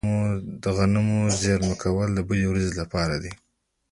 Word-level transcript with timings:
د 0.61 0.63
غنمو 0.77 1.19
زیرمه 1.41 1.75
کول 1.83 2.09
د 2.15 2.19
بدې 2.27 2.45
ورځې 2.49 2.71
لپاره 2.81 3.15
دي. 3.23 3.31